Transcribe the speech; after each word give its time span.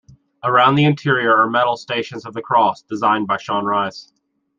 Around 0.43 0.73
the 0.77 0.85
interior 0.85 1.37
are 1.37 1.47
metal 1.47 1.77
Stations 1.77 2.25
of 2.25 2.33
the 2.33 2.41
Cross, 2.41 2.81
designed 2.89 3.27
by 3.27 3.37
Sean 3.37 3.65
Rice. 3.65 4.11